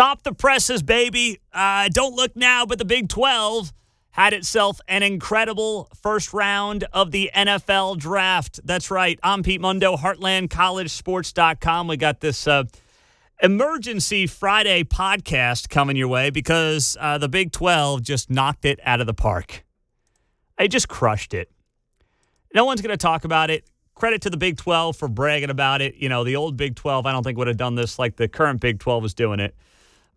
[0.00, 1.40] Stop the presses, baby.
[1.52, 3.70] Uh, don't look now, but the Big 12
[4.12, 8.60] had itself an incredible first round of the NFL draft.
[8.64, 9.20] That's right.
[9.22, 11.86] I'm Pete Mundo, HeartlandCollegeSports.com.
[11.86, 12.64] We got this uh,
[13.42, 19.02] emergency Friday podcast coming your way because uh, the Big 12 just knocked it out
[19.02, 19.66] of the park.
[20.56, 21.50] They just crushed it.
[22.54, 23.66] No one's going to talk about it.
[23.94, 25.96] Credit to the Big 12 for bragging about it.
[25.96, 28.28] You know, the old Big 12, I don't think would have done this like the
[28.28, 29.54] current Big 12 is doing it.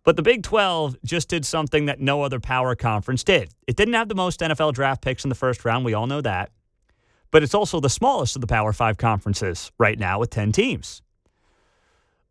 [0.04, 3.50] But the Big 12 just did something that no other power conference did.
[3.66, 5.84] It didn't have the most NFL draft picks in the first round.
[5.84, 6.50] We all know that.
[7.30, 11.02] But it's also the smallest of the Power Five conferences right now with 10 teams.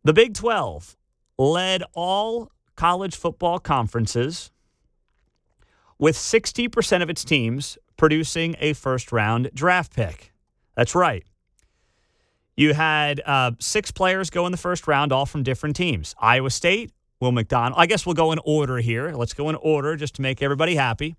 [0.04, 0.96] The Big 12
[1.36, 4.50] led all college football conferences
[5.98, 10.32] with 60% of its teams producing a first round draft pick.
[10.76, 11.24] That's right.
[12.56, 16.14] You had uh, six players go in the first round, all from different teams.
[16.20, 16.92] Iowa State,
[17.24, 17.80] Will McDonald.
[17.80, 19.12] I guess we'll go in order here.
[19.12, 21.16] Let's go in order just to make everybody happy.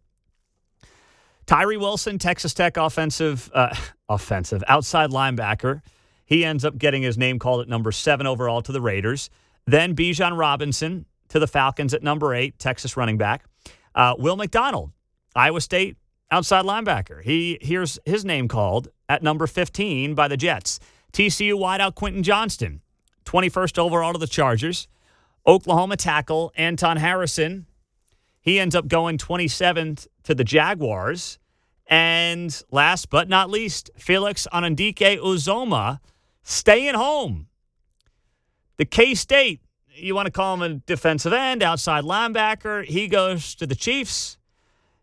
[1.47, 3.75] Tyree Wilson, Texas Tech offensive, uh,
[4.09, 5.81] offensive outside linebacker.
[6.25, 9.31] He ends up getting his name called at number seven overall to the Raiders.
[9.65, 13.45] Then Bijan Robinson to the Falcons at number eight, Texas running back.
[13.95, 14.91] Uh, Will McDonald,
[15.35, 15.97] Iowa State
[16.29, 17.23] outside linebacker.
[17.23, 20.79] He hears his name called at number 15 by the Jets.
[21.13, 22.81] TCU wideout Quentin Johnston,
[23.25, 24.87] 21st overall to the Chargers.
[25.47, 27.67] Oklahoma tackle Anton Harrison.
[28.41, 31.39] He ends up going 27th to the Jaguars.
[31.87, 35.99] And last but not least, Felix Anudike Uzomah
[36.43, 37.47] staying home.
[38.77, 39.61] The K State,
[39.93, 42.83] you want to call him a defensive end, outside linebacker.
[42.85, 44.37] He goes to the Chiefs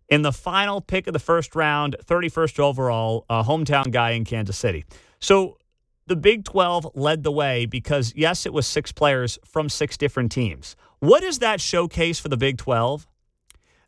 [0.08, 4.58] in the final pick of the first round, 31st overall, a hometown guy in Kansas
[4.58, 4.84] City.
[5.20, 5.56] So
[6.06, 10.32] the Big 12 led the way because, yes, it was six players from six different
[10.32, 10.76] teams.
[10.98, 13.06] What does that showcase for the Big 12?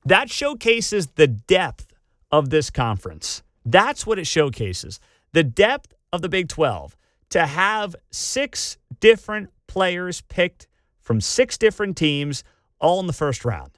[0.05, 1.93] That showcases the depth
[2.31, 3.43] of this conference.
[3.65, 5.00] That's what it showcases
[5.33, 6.97] the depth of the Big 12
[7.31, 10.69] to have six different players picked
[11.00, 12.44] from six different teams
[12.78, 13.72] all in the first round.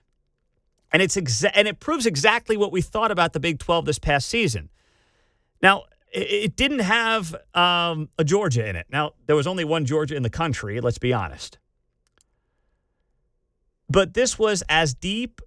[0.93, 3.99] And it's exa- and it proves exactly what we thought about the Big 12 this
[3.99, 4.69] past season.
[5.63, 8.87] Now, it didn't have um, a Georgia in it.
[8.91, 11.59] Now, there was only one Georgia in the country, let's be honest.
[13.89, 15.41] But this was as deep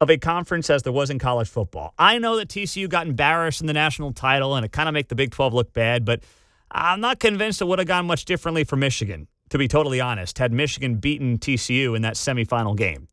[0.00, 1.94] of a conference as there was in college football.
[1.98, 5.08] I know that TCU got embarrassed in the national title and it kind of make
[5.08, 6.22] the Big 12 look bad, but
[6.70, 10.38] I'm not convinced it would have gone much differently for Michigan, to be totally honest,
[10.38, 13.08] had Michigan beaten TCU in that semifinal game.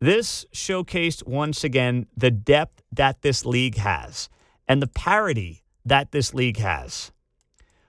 [0.00, 4.28] This showcased once again the depth that this league has
[4.68, 7.12] and the parity that this league has.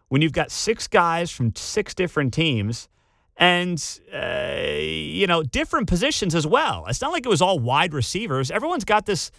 [0.08, 2.90] When you've got six guys from six different teams
[3.38, 3.82] and,
[4.14, 6.86] uh, you know, different positions as well.
[6.88, 8.52] It's not like it was all wide receivers.
[8.52, 9.32] Everyone's got this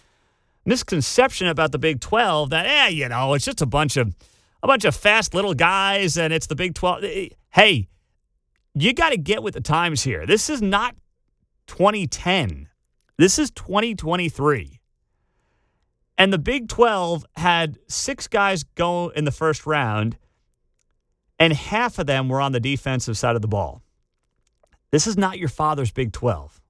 [0.65, 4.15] misconception about the Big 12 that, eh, you know, it's just a bunch of
[4.63, 7.03] a bunch of fast little guys and it's the Big 12.
[7.49, 7.87] Hey,
[8.73, 10.25] you got to get with the times here.
[10.25, 10.95] This is not
[11.67, 12.69] 2010.
[13.17, 14.80] This is 2023.
[16.21, 20.17] And the Big 12 had six guys go in the first round,
[21.39, 23.81] and half of them were on the defensive side of the ball.
[24.91, 26.61] This is not your father's Big 12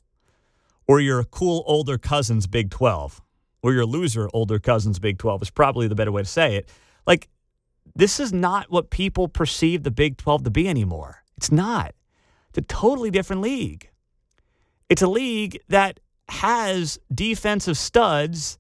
[0.88, 3.22] or your cool older cousin's Big 12
[3.62, 6.70] or your loser older cousin's Big 12 is probably the better way to say it.
[7.06, 7.28] Like,
[7.94, 11.26] this is not what people perceive the Big 12 to be anymore.
[11.36, 11.94] It's not.
[12.48, 13.90] It's a totally different league.
[14.88, 18.58] It's a league that has defensive studs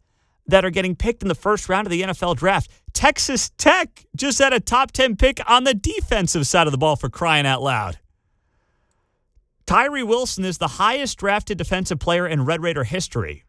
[0.51, 2.69] that are getting picked in the first round of the NFL draft.
[2.93, 6.97] Texas Tech just had a top 10 pick on the defensive side of the ball
[6.97, 7.97] for crying out loud.
[9.65, 13.45] Tyree Wilson is the highest drafted defensive player in Red Raider history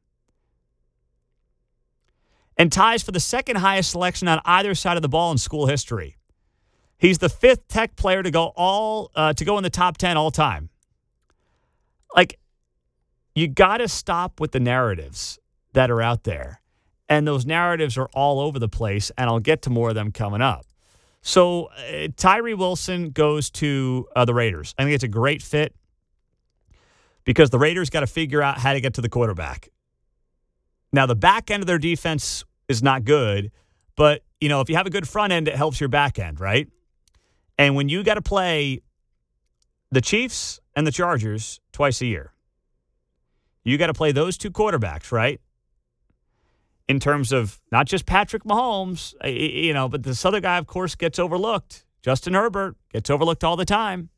[2.56, 5.66] and ties for the second highest selection on either side of the ball in school
[5.66, 6.16] history.
[6.98, 10.16] He's the fifth Tech player to go all uh, to go in the top 10
[10.16, 10.68] all time.
[12.14, 12.38] Like
[13.34, 15.40] you got to stop with the narratives
[15.72, 16.61] that are out there
[17.08, 20.12] and those narratives are all over the place, and I'll get to more of them
[20.12, 20.66] coming up.
[21.22, 24.74] So uh, Tyree Wilson goes to uh, the Raiders.
[24.76, 25.74] I think it's a great fit
[27.24, 29.68] because the Raiders got to figure out how to get to the quarterback.
[30.92, 33.52] Now, the back end of their defense is not good,
[33.96, 36.40] but you know if you have a good front end, it helps your back end,
[36.40, 36.68] right?
[37.58, 38.80] And when you got to play
[39.90, 42.32] the Chiefs and the Chargers twice a year,
[43.64, 45.40] you got to play those two quarterbacks, right?
[46.88, 50.66] In terms of not just Patrick Mahomes, uh, you know, but this other guy, of
[50.66, 51.84] course, gets overlooked.
[52.02, 54.10] Justin Herbert gets overlooked all the time.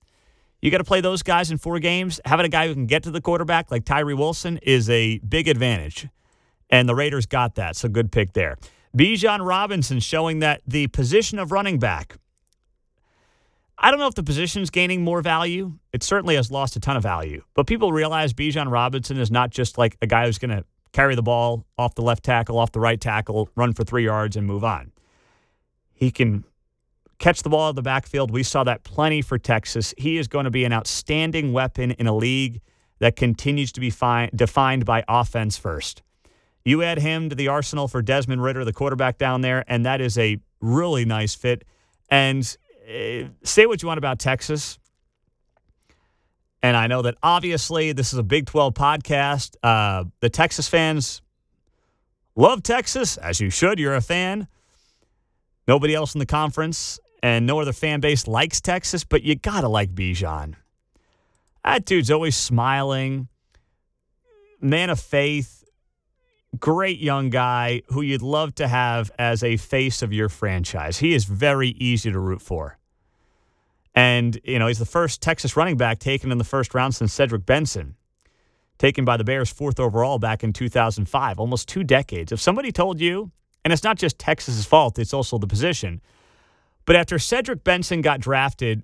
[0.62, 2.20] You got to play those guys in four games.
[2.25, 5.46] Having a guy who can get to the quarterback like Tyree Wilson is a big
[5.46, 6.08] advantage.
[6.70, 7.76] And the Raiders got that.
[7.76, 8.56] So good pick there.
[8.96, 12.16] Bijan Robinson showing that the position of running back.
[13.76, 15.75] I don't know if the position's gaining more value.
[15.93, 17.43] It certainly has lost a ton of value.
[17.55, 20.64] But people realize Bijan Robinson is not just like a guy who's going to
[20.94, 24.37] carry the ball off the left tackle, off the right tackle, run for three yards,
[24.37, 24.93] and move on.
[25.93, 26.44] He can
[27.19, 28.31] catch the ball out of the backfield.
[28.31, 29.93] We saw that plenty for Texas.
[29.99, 32.61] He is going to be an outstanding weapon in a league
[33.00, 36.02] that continues to be fi- defined by offense first.
[36.64, 40.00] You add him to the arsenal for Desmond Ridder, the quarterback down there, and that
[40.00, 41.64] is a really nice fit.
[42.08, 42.56] And
[42.88, 44.79] uh, say what you want about Texas.
[46.64, 49.55] And I know that obviously this is a Big 12 podcast.
[49.62, 51.20] Uh, the Texas fans
[52.37, 53.78] love Texas, as you should.
[53.78, 54.49] You're a fan.
[55.69, 59.61] Nobody else in the conference and no other fan base likes Texas, but you got
[59.61, 60.55] to like Bijan.
[61.62, 63.28] That dude's always smiling,
[64.58, 65.64] man of faith,
[66.58, 70.96] great young guy who you'd love to have as a face of your franchise.
[70.96, 72.78] He is very easy to root for.
[73.94, 77.12] And, you know, he's the first Texas running back taken in the first round since
[77.12, 77.94] Cedric Benson,
[78.79, 82.32] taken by the Bears fourth overall back in 2005, almost two decades.
[82.32, 83.31] If somebody told you,
[83.64, 86.00] and it's not just Texas's fault, it's also the position,
[86.87, 88.82] but after Cedric Benson got drafted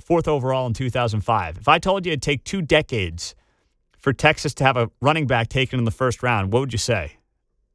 [0.00, 3.34] fourth overall in 2005, if I told you it'd take two decades
[3.98, 6.78] for Texas to have a running back taken in the first round, what would you
[6.78, 7.18] say?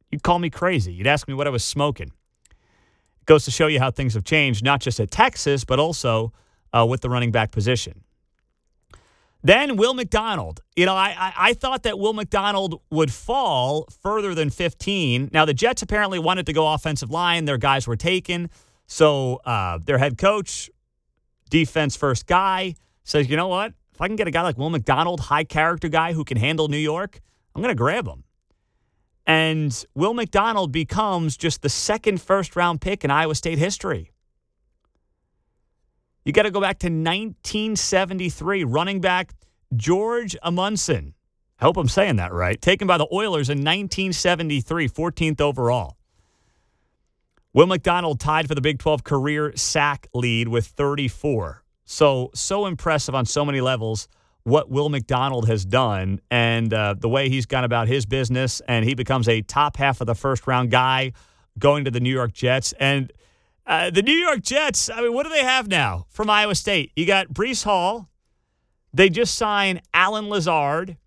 [0.10, 0.94] You'd call me crazy.
[0.94, 2.12] You'd ask me what I was smoking.
[2.48, 6.34] It goes to show you how things have changed, not just at Texas, but also
[6.74, 8.04] uh, with the running back position.
[9.44, 10.62] Then Will McDonald.
[10.76, 15.32] You know, I, I, thought that Will McDonald would fall further than 15.
[15.34, 17.44] Now, the Jets apparently wanted to go offensive line.
[17.44, 18.50] Their guys were taken.
[18.88, 20.70] So uh, their head coach,
[21.50, 23.74] defense first guy, says, you know what?
[23.94, 26.70] If I can get a guy like Will McDonald, high character guy who can handle
[26.70, 27.20] New York,
[27.54, 28.24] I'm going to grab him.
[29.28, 34.12] And Will McDonald becomes just the second first round pick in Iowa State history.
[36.26, 38.64] You got to go back to 1973.
[38.64, 39.34] Running back
[39.76, 41.14] George Amundson.
[41.60, 42.62] I hope I'm saying that right.
[42.62, 45.98] Taken by the Oilers in 1973, 14th overall.
[47.54, 51.64] Will McDonald tied for the Big 12 career sack lead with 34.
[51.86, 54.08] So, so impressive on so many levels
[54.44, 58.62] what Will McDonald has done and uh, the way he's gone about his business.
[58.68, 61.14] And he becomes a top half of the first round guy
[61.58, 62.74] going to the New York Jets.
[62.80, 63.12] And
[63.66, 66.92] uh, the New York Jets, I mean, what do they have now from Iowa State?
[66.96, 68.10] You got Breece Hall.
[68.94, 70.98] They just signed Allen Lazard.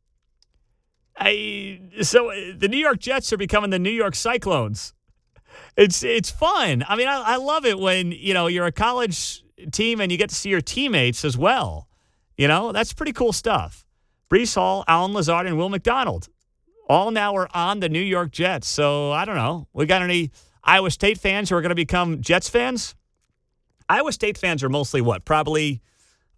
[1.18, 4.92] I, so uh, the New York Jets are becoming the New York Cyclones.
[5.76, 6.84] It's it's fun.
[6.88, 10.18] I mean, I, I love it when you know you're a college team and you
[10.18, 11.88] get to see your teammates as well.
[12.36, 13.86] You know, that's pretty cool stuff.
[14.30, 16.28] Breece Hall, Allen Lazard, and Will McDonald
[16.88, 18.68] all now are on the New York Jets.
[18.68, 19.68] So I don't know.
[19.72, 20.30] We got any
[20.66, 22.94] Iowa State fans who are going to become Jets fans?
[23.88, 25.24] Iowa State fans are mostly what?
[25.24, 25.80] Probably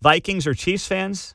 [0.03, 1.35] Vikings or Chiefs fans?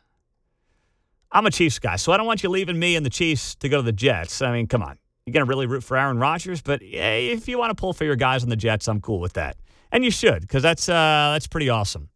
[1.31, 3.67] I'm a Chiefs guy, so I don't want you leaving me and the Chiefs to
[3.67, 4.41] go to the Jets.
[4.43, 4.99] I mean, come on.
[5.25, 8.03] You're going to really root for Aaron Rodgers, but if you want to pull for
[8.03, 9.57] your guys on the Jets, I'm cool with that.
[9.91, 12.09] And you should, because that's, uh, that's pretty awesome.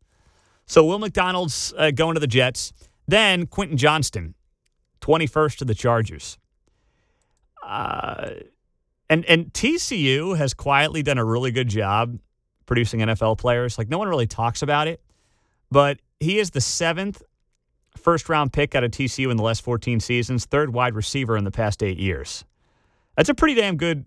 [0.67, 2.73] So Will McDonald's uh, going to the Jets.
[3.07, 4.35] Then Quentin Johnston,
[5.01, 6.37] 21st to the Chargers.
[7.65, 8.31] Uh,
[9.09, 12.19] and and TCU has quietly done a really good job
[12.65, 13.77] producing NFL players.
[13.77, 15.01] Like no one really talks about it,
[15.71, 17.23] but he is the seventh
[17.95, 21.43] first round pick out of TCU in the last 14 seasons, third wide receiver in
[21.43, 22.45] the past eight years.
[23.15, 24.05] That's a pretty damn good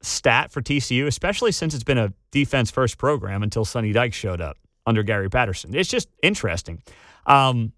[0.00, 4.40] stat for TCU, especially since it's been a defense first program until Sonny Dykes showed
[4.40, 5.74] up under Gary Patterson.
[5.74, 6.82] It's just interesting.
[7.26, 7.72] Um,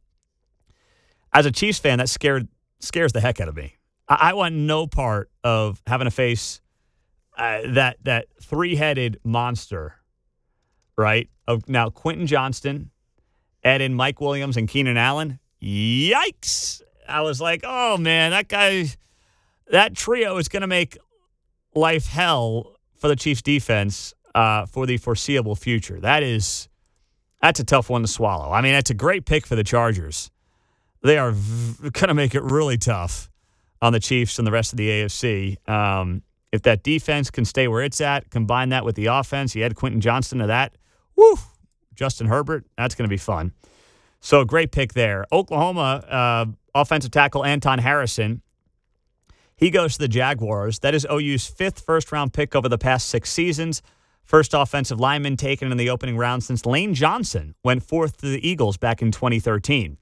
[1.32, 2.48] as a Chiefs fan, that scared
[2.80, 3.75] scares the heck out of me.
[4.08, 6.60] I, I want no part of having to face
[7.36, 9.94] uh, that that three headed monster,
[10.96, 11.28] right?
[11.46, 12.90] Of now Quentin Johnston,
[13.62, 15.38] add in Mike Williams and Keenan Allen.
[15.62, 16.82] Yikes!
[17.08, 18.88] I was like, oh man, that guy,
[19.70, 20.98] that trio is going to make
[21.74, 26.00] life hell for the Chiefs defense uh, for the foreseeable future.
[26.00, 26.68] That is,
[27.40, 28.50] that's a tough one to swallow.
[28.52, 30.30] I mean, it's a great pick for the Chargers.
[31.02, 33.30] They are v- going to make it really tough
[33.82, 35.68] on the Chiefs and the rest of the AFC.
[35.68, 39.62] Um, if that defense can stay where it's at, combine that with the offense, you
[39.62, 40.76] add Quentin Johnston to that,
[41.16, 41.36] woo,
[41.94, 43.52] Justin Herbert, that's going to be fun.
[44.20, 45.26] So great pick there.
[45.32, 48.42] Oklahoma uh, offensive tackle Anton Harrison,
[49.56, 50.80] he goes to the Jaguars.
[50.80, 53.82] That is OU's fifth first round pick over the past six seasons.
[54.24, 58.46] First offensive lineman taken in the opening round since Lane Johnson went fourth to the
[58.46, 59.98] Eagles back in 2013.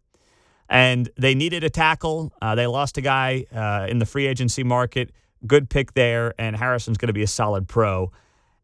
[0.68, 2.32] And they needed a tackle.
[2.40, 5.10] Uh, they lost a guy uh, in the free agency market.
[5.46, 8.10] Good pick there, and Harrison's going to be a solid pro.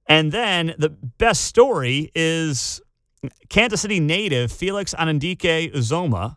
[0.06, 2.80] And then the best story is
[3.48, 6.36] Kansas City native Felix Anudike Uzomah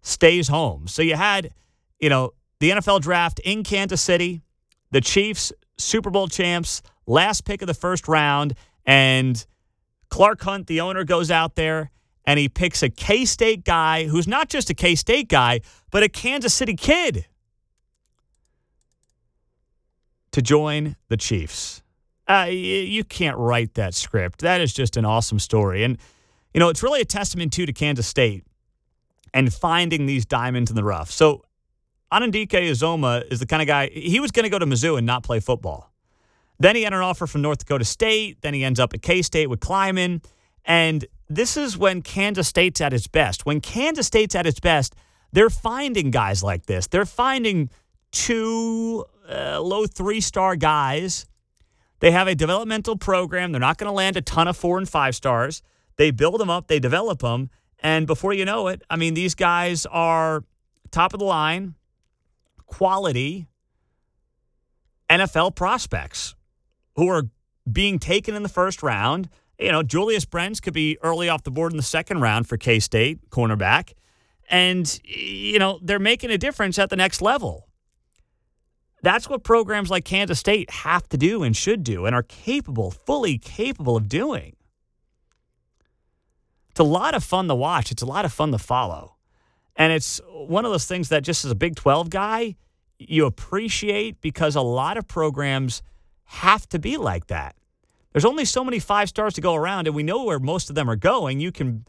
[0.00, 0.88] stays home.
[0.88, 1.52] So you had,
[2.00, 4.42] you know, the NFL draft in Kansas City,
[4.90, 8.54] the Chiefs, Super Bowl champs, last pick of the first round,
[8.86, 9.44] and
[10.08, 11.90] Clark Hunt, the owner, goes out there
[12.24, 16.02] and he picks a K State guy who's not just a K State guy, but
[16.02, 17.26] a Kansas City kid
[20.32, 21.82] to join the Chiefs.
[22.26, 24.40] Uh, you can't write that script.
[24.40, 25.84] That is just an awesome story.
[25.84, 25.98] And,
[26.54, 28.44] you know, it's really a testament, too, to Kansas State
[29.34, 31.10] and finding these diamonds in the rough.
[31.10, 31.44] So,
[32.10, 35.06] Anudike Uzomah is the kind of guy, he was going to go to Mizzou and
[35.06, 35.92] not play football.
[36.58, 38.40] Then he had an offer from North Dakota State.
[38.40, 40.24] Then he ends up at K State with Klieman.
[40.64, 43.46] And this is when Kansas State's at its best.
[43.46, 44.94] When Kansas State's at its best,
[45.32, 46.86] they're finding guys like this.
[46.86, 47.70] They're finding
[48.12, 51.26] two uh, low three star guys.
[52.00, 53.52] They have a developmental program.
[53.52, 55.62] They're not going to land a ton of four and five stars.
[55.96, 57.50] They build them up, they develop them.
[57.80, 60.44] And before you know it, I mean, these guys are
[60.90, 61.74] top of the line,
[62.66, 63.46] quality
[65.10, 66.34] NFL prospects
[66.96, 67.24] who are
[67.70, 69.28] being taken in the first round.
[69.58, 72.56] You know, Julius Brents could be early off the board in the second round for
[72.56, 73.92] K State, cornerback.
[74.50, 77.68] And, you know, they're making a difference at the next level.
[79.02, 82.90] That's what programs like Kansas State have to do and should do and are capable,
[82.90, 84.56] fully capable of doing.
[86.70, 87.92] It's a lot of fun to watch.
[87.92, 89.16] It's a lot of fun to follow.
[89.76, 92.56] And it's one of those things that just as a Big 12 guy,
[92.98, 95.82] you appreciate because a lot of programs
[96.24, 97.56] have to be like that.
[98.14, 100.76] There's only so many five stars to go around, and we know where most of
[100.76, 101.40] them are going.
[101.40, 101.84] You can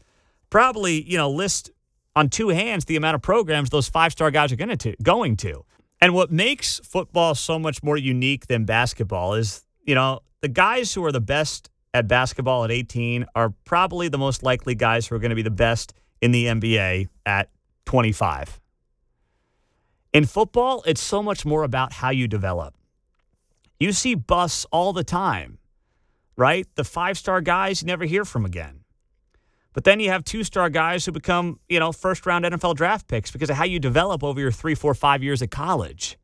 [0.50, 1.70] probably, you know, list
[2.16, 5.36] on two hands the amount of programs those five star guys are going to going
[5.36, 5.64] to.
[6.00, 10.92] And what makes football so much more unique than basketball is, you know, the guys
[10.92, 15.14] who are the best at basketball at 18 are probably the most likely guys who
[15.14, 17.50] are going to be the best in the NBA at
[17.84, 18.60] 25.
[20.12, 22.74] In football, it's so much more about how you develop.
[23.78, 25.58] You see busts all the time,
[26.36, 26.66] right?
[26.74, 28.80] The five star guys you never hear from again.
[29.72, 33.08] But then you have two star guys who become, you know, first round NFL draft
[33.08, 36.16] picks because of how you develop over your three, four, five years at college.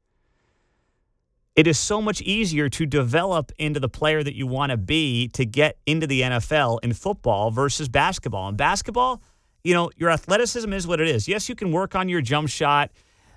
[1.55, 5.29] It is so much easier to develop into the player that you want to be
[5.29, 8.49] to get into the NFL in football versus basketball.
[8.49, 9.23] In basketball,
[9.63, 11.29] you know, your athleticism is what it is.
[11.29, 12.91] Yes, you can work on your jump shot.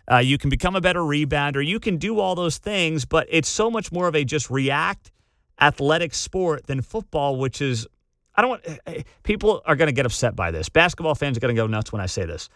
[0.09, 1.65] Uh, you can become a better rebounder.
[1.65, 5.11] You can do all those things, but it's so much more of a just react
[5.59, 7.87] athletic sport than football, which is
[8.35, 10.69] I don't want eh, eh, people are going to get upset by this.
[10.69, 12.49] Basketball fans are going to go nuts when I say this.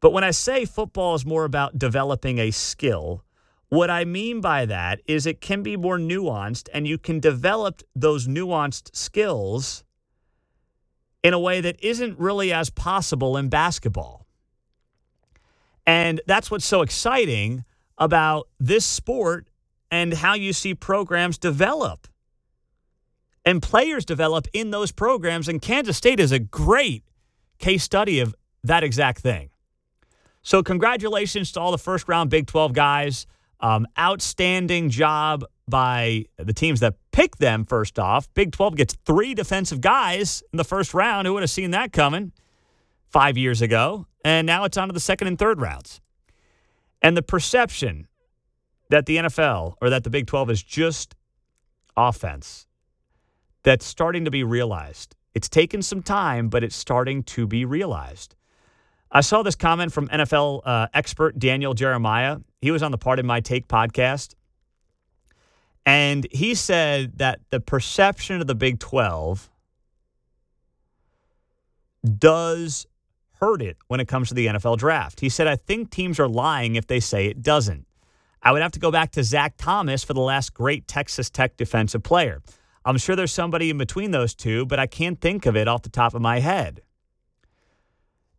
[0.00, 3.22] But when I say football is more about developing a skill,
[3.68, 7.82] what I mean by that is it can be more nuanced and you can develop
[7.94, 9.84] those nuanced skills
[11.22, 14.26] in a way that isn't really as possible in basketball.
[15.86, 17.64] And that's what's so exciting
[17.98, 19.46] about this sport
[19.90, 22.08] and how you see programs develop
[23.44, 25.48] and players develop in those programs.
[25.48, 27.04] And Kansas State is a great
[27.58, 29.50] case study of that exact thing.
[30.42, 33.26] So, congratulations to all the first round Big 12 guys.
[33.62, 38.32] Um, outstanding job by the teams that picked them first off.
[38.32, 41.26] Big 12 gets three defensive guys in the first round.
[41.26, 42.32] Who would have seen that coming
[43.10, 44.06] five years ago?
[44.24, 46.00] And now it's on to the second and third rounds.
[47.02, 48.08] And the perception
[48.88, 51.14] that the NFL or that the Big 12 is just
[51.96, 52.66] offense
[53.62, 55.16] that's starting to be realized.
[55.34, 58.34] It's taken some time, but it's starting to be realized.
[59.12, 62.38] I saw this comment from NFL uh, expert Daniel Jeremiah.
[62.60, 64.34] He was on the Pardon My Take podcast.
[65.84, 69.50] And he said that the perception of the Big 12
[72.18, 72.86] does
[73.40, 75.20] hurt it when it comes to the NFL draft.
[75.20, 77.86] He said, I think teams are lying if they say it doesn't.
[78.42, 81.56] I would have to go back to Zach Thomas for the last great Texas Tech
[81.56, 82.42] defensive player.
[82.90, 85.82] I'm sure there's somebody in between those two, but I can't think of it off
[85.82, 86.82] the top of my head.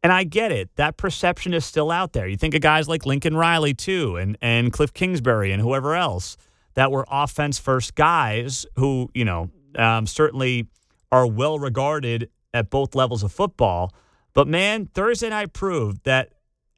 [0.03, 0.75] And I get it.
[0.75, 2.27] That perception is still out there.
[2.27, 6.37] You think of guys like Lincoln Riley, too, and, and Cliff Kingsbury and whoever else
[6.73, 10.67] that were offense first guys who, you know, um, certainly
[11.11, 13.93] are well regarded at both levels of football.
[14.33, 16.33] But man, Thursday night proved that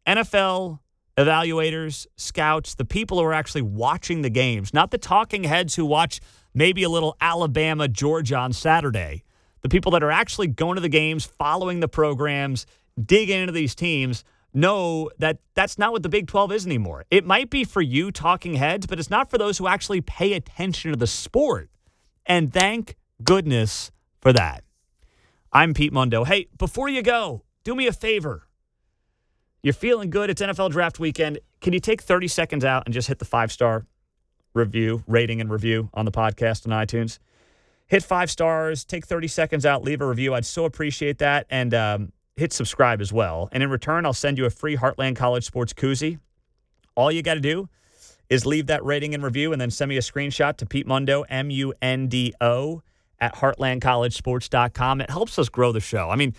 [0.08, 0.80] NFL
[1.18, 5.86] evaluators, scouts, the people who are actually watching the games, not the talking heads who
[5.86, 6.20] watch
[6.54, 9.24] maybe a little Alabama, Georgia on Saturday.
[9.62, 12.66] The people that are actually going to the games, following the programs,
[13.04, 17.06] digging into these teams know that that's not what the Big 12 is anymore.
[17.10, 20.34] It might be for you talking heads, but it's not for those who actually pay
[20.34, 21.70] attention to the sport.
[22.26, 23.92] And thank goodness
[24.22, 24.64] for that.
[25.52, 26.24] I'm Pete Mundo.
[26.24, 28.48] Hey, before you go, do me a favor.
[29.64, 30.30] You're feeling good.
[30.30, 31.40] It's NFL draft weekend.
[31.62, 33.86] Can you take 30 seconds out and just hit the five star
[34.54, 37.18] review, rating, and review on the podcast on iTunes?
[37.88, 40.34] Hit five stars, take 30 seconds out, leave a review.
[40.34, 41.46] I'd so appreciate that.
[41.50, 43.48] And um, hit subscribe as well.
[43.54, 46.20] And in return, I'll send you a free Heartland College Sports koozie.
[46.96, 47.70] All you got to do
[48.30, 51.22] is leave that rating and review and then send me a screenshot to Pete Mundo,
[51.30, 52.82] M U N D O,
[53.22, 55.00] at heartlandcollegesports.com.
[55.00, 56.10] It helps us grow the show.
[56.10, 56.36] I mean,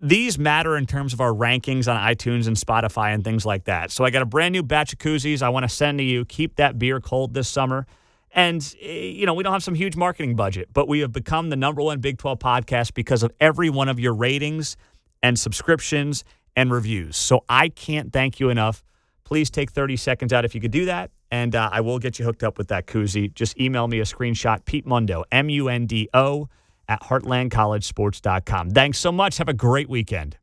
[0.00, 3.90] these matter in terms of our rankings on iTunes and Spotify and things like that.
[3.90, 6.24] So I got a brand new batch of koozies I want to send to you.
[6.24, 7.86] Keep that beer cold this summer.
[8.32, 11.50] And, eh, you know, we don't have some huge marketing budget, but we have become
[11.50, 14.76] the number one Big 12 podcast because of every one of your ratings
[15.22, 16.24] and subscriptions
[16.54, 17.16] and reviews.
[17.16, 18.84] So I can't thank you enough.
[19.24, 22.18] Please take 30 seconds out if you could do that, and uh, I will get
[22.18, 23.32] you hooked up with that koozie.
[23.34, 26.48] Just email me a screenshot, Pete Mundo, M U N D O,
[26.88, 28.70] at heartlandcollegesports.com.
[28.70, 29.38] Thanks so much.
[29.38, 30.38] Have a great weekend.